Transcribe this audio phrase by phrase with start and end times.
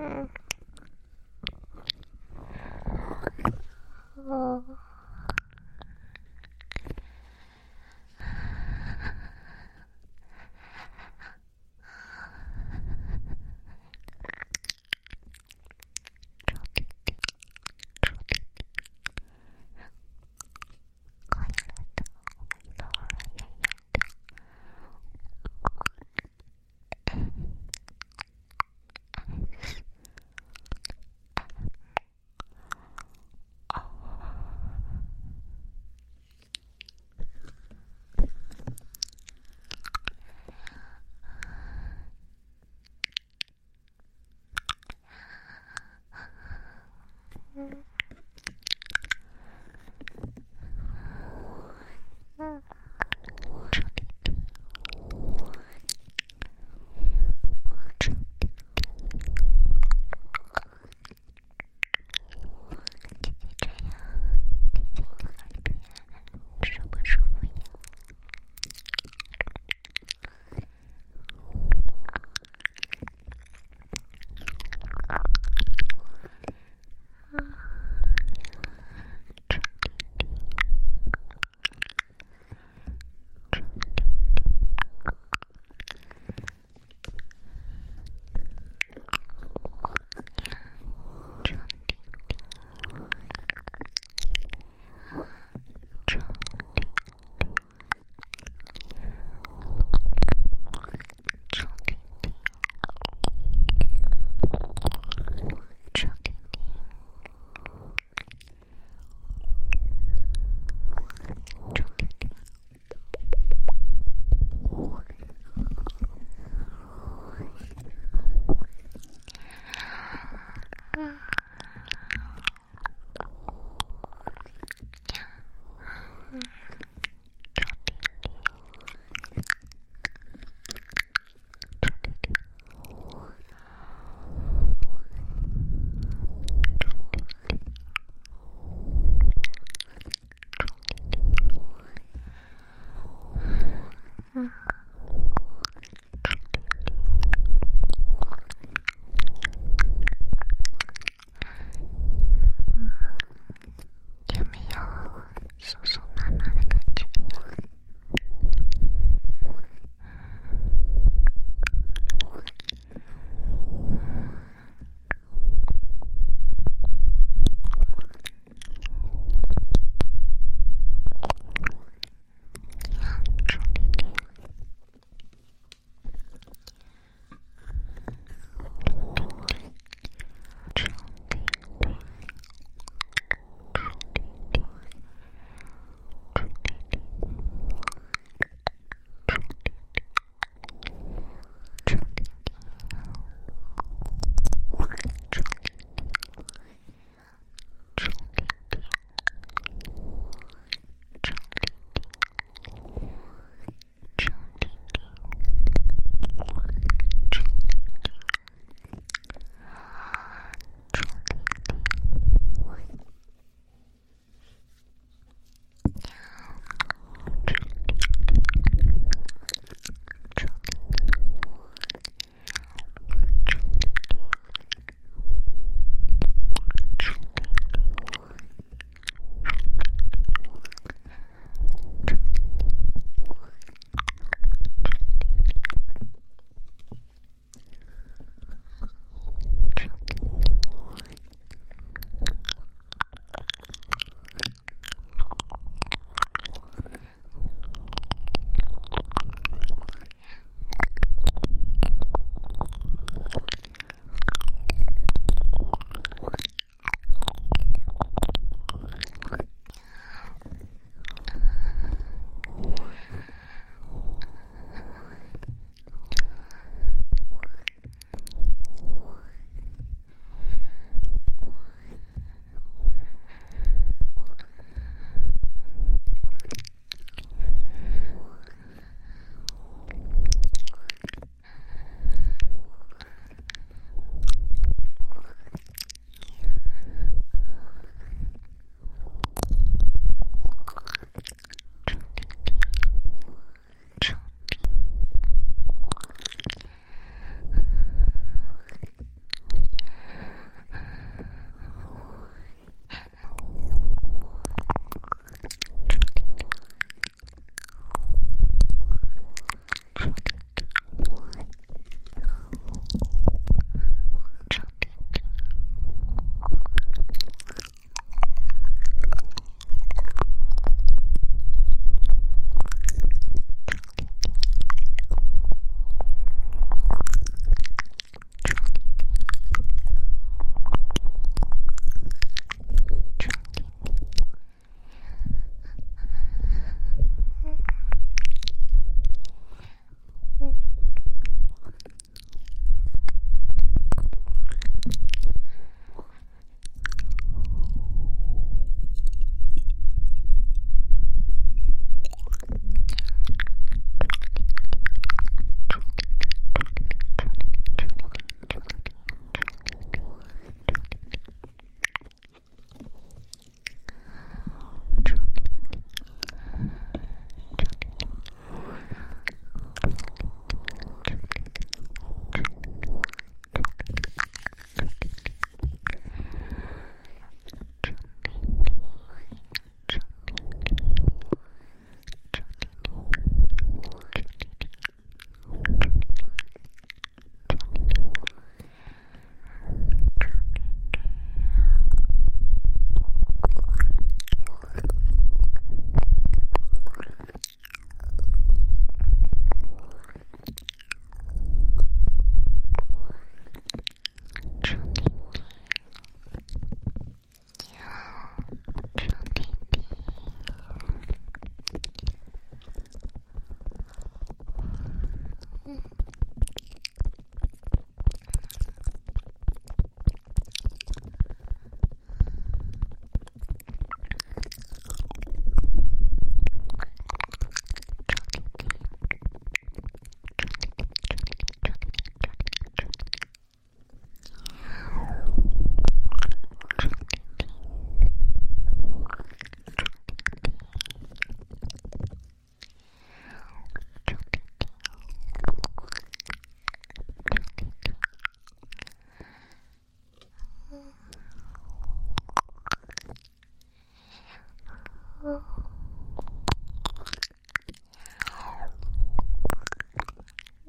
[0.00, 0.26] 嗯。
[4.16, 4.89] 哦。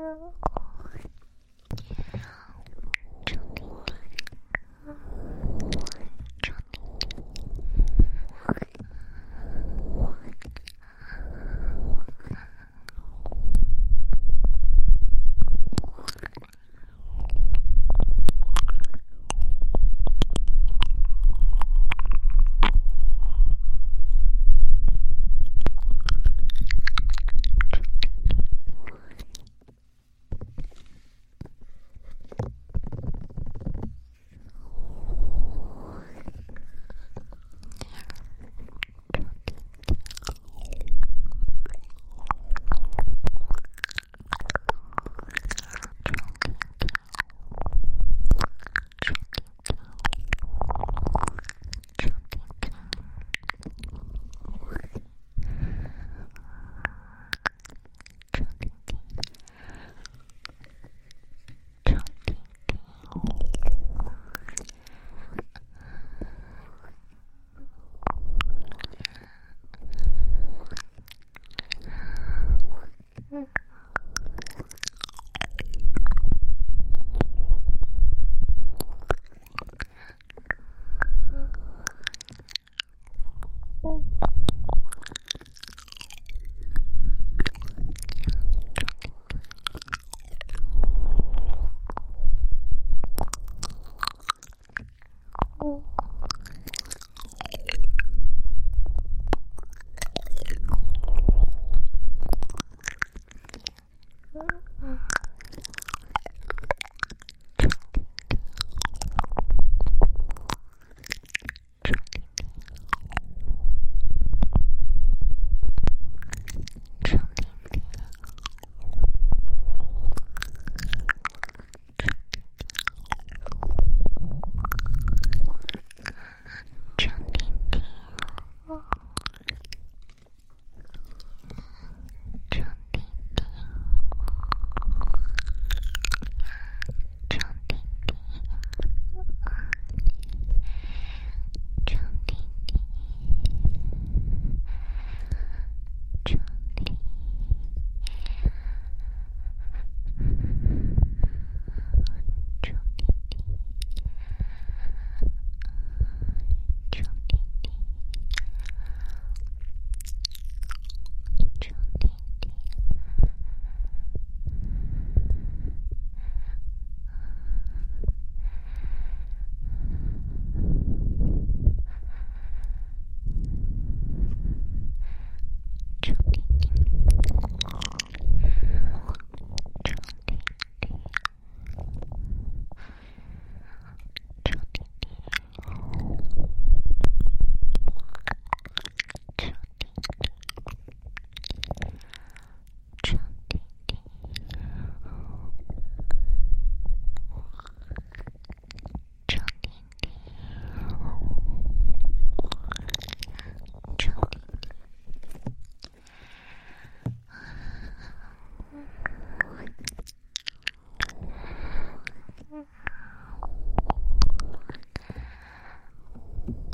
[0.00, 0.49] girl.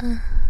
[0.02, 0.45] 嗯。